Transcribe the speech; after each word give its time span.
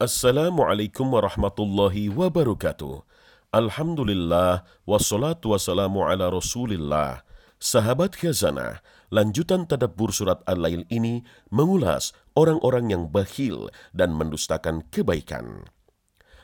Assalamualaikum 0.00 1.12
warahmatullahi 1.12 2.08
wabarakatuh. 2.08 3.04
Alhamdulillah, 3.52 4.64
wassalatu 4.88 5.52
wassalamu 5.52 6.08
ala 6.08 6.32
rasulillah. 6.32 7.20
Sahabat 7.60 8.16
khazanah, 8.16 8.80
lanjutan 9.12 9.68
tadabbur 9.68 10.08
surat 10.08 10.40
Al-Lail 10.48 10.88
ini 10.88 11.20
mengulas 11.52 12.16
orang-orang 12.32 12.96
yang 12.96 13.12
bakhil 13.12 13.68
dan 13.92 14.16
mendustakan 14.16 14.88
kebaikan. 14.88 15.68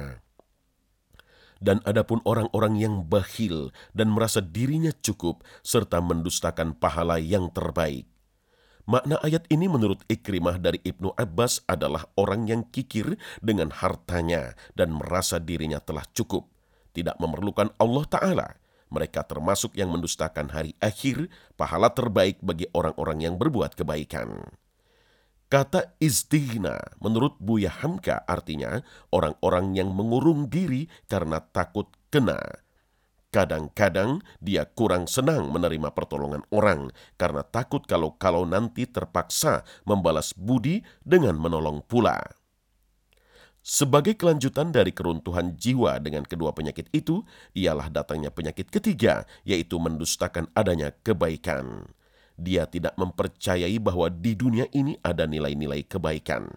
dan 1.56 1.80
adapun 1.88 2.20
orang-orang 2.28 2.76
yang 2.76 2.94
bakhil 3.08 3.72
dan 3.96 4.12
merasa 4.12 4.44
dirinya 4.44 4.92
cukup 4.92 5.40
serta 5.64 6.04
mendustakan 6.04 6.76
pahala 6.76 7.16
yang 7.16 7.48
terbaik. 7.48 8.04
Makna 8.84 9.16
ayat 9.24 9.48
ini 9.48 9.64
menurut 9.64 10.04
Ikrimah 10.04 10.60
dari 10.60 10.84
Ibnu 10.84 11.16
Abbas 11.16 11.64
adalah 11.64 12.06
orang 12.14 12.44
yang 12.44 12.62
kikir 12.68 13.16
dengan 13.40 13.72
hartanya 13.72 14.52
dan 14.76 14.94
merasa 14.94 15.40
dirinya 15.40 15.80
telah 15.80 16.04
cukup, 16.12 16.44
tidak 16.92 17.16
memerlukan 17.18 17.72
Allah 17.80 18.04
Ta'ala 18.04 18.48
mereka 18.91 19.23
termasuk 19.23 19.73
yang 19.79 19.89
mendustakan 19.89 20.51
hari 20.51 20.75
akhir, 20.83 21.31
pahala 21.55 21.89
terbaik 21.95 22.37
bagi 22.43 22.67
orang-orang 22.75 23.23
yang 23.23 23.35
berbuat 23.39 23.73
kebaikan. 23.79 24.51
Kata 25.51 25.95
istighna 25.99 26.79
menurut 27.03 27.35
Buya 27.39 27.71
Hamka 27.71 28.23
artinya 28.23 28.79
orang-orang 29.11 29.75
yang 29.75 29.91
mengurung 29.91 30.47
diri 30.47 30.87
karena 31.11 31.43
takut 31.43 31.91
kena. 32.07 32.39
Kadang-kadang 33.31 34.23
dia 34.43 34.67
kurang 34.67 35.07
senang 35.07 35.51
menerima 35.51 35.91
pertolongan 35.95 36.43
orang 36.51 36.91
karena 37.15 37.43
takut 37.47 37.83
kalau-kalau 37.87 38.43
nanti 38.43 38.87
terpaksa 38.87 39.63
membalas 39.87 40.35
budi 40.35 40.83
dengan 41.03 41.39
menolong 41.39 41.83
pula. 41.83 42.40
Sebagai 43.61 44.17
kelanjutan 44.17 44.73
dari 44.73 44.89
keruntuhan 44.89 45.53
jiwa 45.53 46.01
dengan 46.01 46.25
kedua 46.25 46.49
penyakit 46.49 46.89
itu, 46.97 47.21
ialah 47.53 47.93
datangnya 47.93 48.33
penyakit 48.33 48.73
ketiga, 48.73 49.29
yaitu 49.45 49.77
mendustakan 49.77 50.49
adanya 50.57 50.89
kebaikan. 51.05 51.85
Dia 52.41 52.65
tidak 52.65 52.97
mempercayai 52.97 53.77
bahwa 53.77 54.09
di 54.09 54.33
dunia 54.33 54.65
ini 54.73 54.97
ada 55.05 55.29
nilai-nilai 55.29 55.85
kebaikan. 55.85 56.49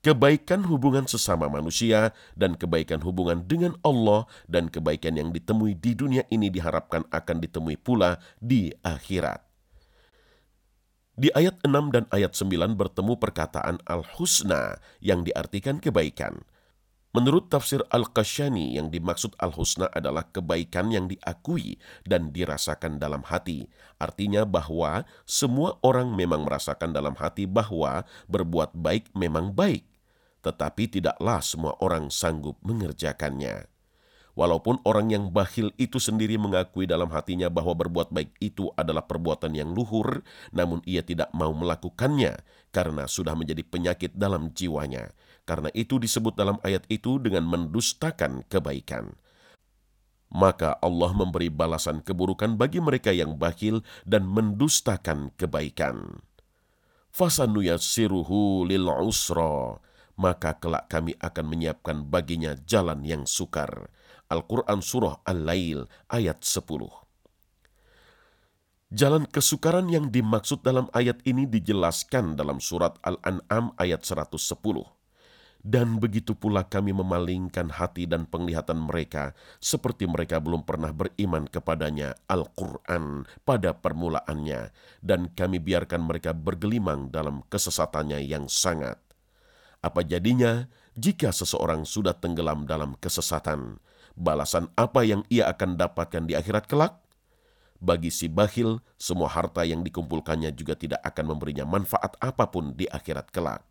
Kebaikan 0.00 0.64
hubungan 0.64 1.04
sesama 1.04 1.52
manusia 1.52 2.16
dan 2.32 2.56
kebaikan 2.56 3.04
hubungan 3.04 3.44
dengan 3.44 3.76
Allah 3.84 4.24
dan 4.48 4.72
kebaikan 4.72 5.20
yang 5.20 5.34
ditemui 5.34 5.76
di 5.76 5.92
dunia 5.92 6.24
ini 6.32 6.48
diharapkan 6.48 7.04
akan 7.12 7.36
ditemui 7.44 7.76
pula 7.76 8.16
di 8.40 8.72
akhirat. 8.80 9.47
Di 11.18 11.34
ayat 11.34 11.58
6 11.66 11.90
dan 11.90 12.06
ayat 12.14 12.38
9 12.38 12.78
bertemu 12.78 13.18
perkataan 13.18 13.82
al-husna 13.90 14.78
yang 15.02 15.26
diartikan 15.26 15.82
kebaikan. 15.82 16.46
Menurut 17.10 17.50
tafsir 17.50 17.82
Al-Qashani 17.90 18.78
yang 18.78 18.94
dimaksud 18.94 19.34
al-husna 19.42 19.90
adalah 19.90 20.30
kebaikan 20.30 20.94
yang 20.94 21.10
diakui 21.10 21.74
dan 22.06 22.30
dirasakan 22.30 23.02
dalam 23.02 23.26
hati. 23.26 23.66
Artinya 23.98 24.46
bahwa 24.46 25.02
semua 25.26 25.74
orang 25.82 26.14
memang 26.14 26.46
merasakan 26.46 26.94
dalam 26.94 27.18
hati 27.18 27.50
bahwa 27.50 28.06
berbuat 28.30 28.78
baik 28.78 29.10
memang 29.18 29.50
baik. 29.50 29.90
Tetapi 30.46 31.02
tidaklah 31.02 31.42
semua 31.42 31.74
orang 31.82 32.14
sanggup 32.14 32.62
mengerjakannya. 32.62 33.66
Walaupun 34.38 34.78
orang 34.86 35.10
yang 35.10 35.34
bakhil 35.34 35.74
itu 35.82 35.98
sendiri 35.98 36.38
mengakui 36.38 36.86
dalam 36.86 37.10
hatinya 37.10 37.50
bahwa 37.50 37.74
berbuat 37.74 38.14
baik 38.14 38.38
itu 38.38 38.70
adalah 38.78 39.02
perbuatan 39.02 39.50
yang 39.50 39.74
luhur, 39.74 40.22
namun 40.54 40.78
ia 40.86 41.02
tidak 41.02 41.26
mau 41.34 41.50
melakukannya 41.50 42.38
karena 42.70 43.10
sudah 43.10 43.34
menjadi 43.34 43.66
penyakit 43.66 44.14
dalam 44.14 44.54
jiwanya. 44.54 45.10
Karena 45.42 45.74
itu 45.74 45.98
disebut 45.98 46.38
dalam 46.38 46.62
ayat 46.62 46.86
itu 46.86 47.18
dengan 47.18 47.50
mendustakan 47.50 48.46
kebaikan. 48.46 49.18
Maka 50.30 50.78
Allah 50.86 51.10
memberi 51.18 51.50
balasan 51.50 51.98
keburukan 51.98 52.54
bagi 52.54 52.78
mereka 52.78 53.10
yang 53.10 53.34
bakhil 53.34 53.82
dan 54.06 54.22
mendustakan 54.22 55.34
kebaikan. 55.34 56.22
Fasanuyassiruhu 57.10 58.70
lil 58.70 58.86
usra 58.86 59.82
maka 60.18 60.58
kelak 60.58 60.90
kami 60.90 61.14
akan 61.22 61.46
menyiapkan 61.46 62.06
baginya 62.06 62.58
jalan 62.66 63.06
yang 63.06 63.22
sukar. 63.22 63.90
Al-Quran 64.28 64.84
Surah 64.84 65.24
Al-Lail 65.24 65.88
ayat 66.12 66.44
10. 66.44 66.68
Jalan 68.92 69.24
kesukaran 69.24 69.88
yang 69.88 70.12
dimaksud 70.12 70.60
dalam 70.60 70.92
ayat 70.92 71.24
ini 71.24 71.48
dijelaskan 71.48 72.36
dalam 72.36 72.60
surat 72.60 73.00
Al-An'am 73.00 73.72
ayat 73.80 74.04
110. 74.04 74.36
Dan 75.64 75.96
begitu 75.96 76.36
pula 76.36 76.60
kami 76.68 76.92
memalingkan 76.92 77.72
hati 77.72 78.04
dan 78.04 78.28
penglihatan 78.28 78.84
mereka 78.84 79.32
seperti 79.64 80.04
mereka 80.04 80.44
belum 80.44 80.60
pernah 80.64 80.92
beriman 80.92 81.48
kepadanya 81.48 82.12
Al-Quran 82.28 83.24
pada 83.48 83.72
permulaannya. 83.80 84.76
Dan 85.00 85.32
kami 85.32 85.56
biarkan 85.56 86.04
mereka 86.04 86.36
bergelimang 86.36 87.08
dalam 87.08 87.44
kesesatannya 87.48 88.20
yang 88.28 88.44
sangat. 88.44 89.00
Apa 89.78 90.02
jadinya 90.02 90.66
jika 90.98 91.30
seseorang 91.30 91.86
sudah 91.86 92.18
tenggelam 92.18 92.66
dalam 92.66 92.98
kesesatan? 92.98 93.78
balasan 94.18 94.66
apa 94.74 95.06
yang 95.06 95.22
ia 95.30 95.46
akan 95.48 95.78
dapatkan 95.78 96.26
di 96.26 96.34
akhirat 96.34 96.66
kelak? 96.66 96.98
Bagi 97.78 98.10
si 98.10 98.26
bakhil, 98.26 98.82
semua 98.98 99.30
harta 99.30 99.62
yang 99.62 99.86
dikumpulkannya 99.86 100.50
juga 100.50 100.74
tidak 100.74 100.98
akan 101.06 101.38
memberinya 101.38 101.62
manfaat 101.62 102.18
apa 102.18 102.50
pun 102.50 102.74
di 102.74 102.90
akhirat 102.90 103.30
kelak. 103.30 103.62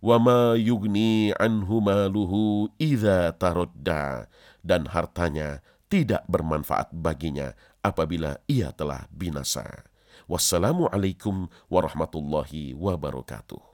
Wama 0.00 0.56
yugni 0.56 1.36
anhu 1.36 1.84
maluhu 1.84 2.72
idha 2.80 3.36
tarodda. 3.36 4.32
Dan 4.64 4.88
hartanya 4.88 5.60
tidak 5.92 6.24
bermanfaat 6.24 6.88
baginya 6.96 7.52
apabila 7.84 8.40
ia 8.48 8.72
telah 8.72 9.04
binasa. 9.12 9.84
Wassalamualaikum 10.24 11.52
warahmatullahi 11.68 12.72
wabarakatuh. 12.76 13.67